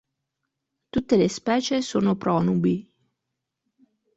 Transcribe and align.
Tutte 0.89 1.15
le 1.15 1.27
specie 1.29 1.83
sono 1.83 2.15
pronubi. 2.15 2.91